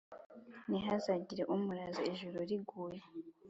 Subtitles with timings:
[0.69, 2.99] ntihazagire umuraza ijoro riguye,